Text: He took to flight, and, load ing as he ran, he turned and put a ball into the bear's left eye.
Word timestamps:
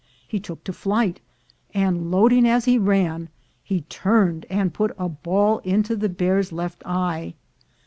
He 0.27 0.39
took 0.39 0.63
to 0.63 0.73
flight, 0.73 1.19
and, 1.75 2.09
load 2.09 2.33
ing 2.33 2.47
as 2.47 2.65
he 2.65 2.79
ran, 2.79 3.29
he 3.63 3.81
turned 3.81 4.47
and 4.49 4.73
put 4.73 4.95
a 4.97 5.07
ball 5.07 5.59
into 5.59 5.95
the 5.95 6.09
bear's 6.09 6.51
left 6.51 6.81
eye. 6.87 7.35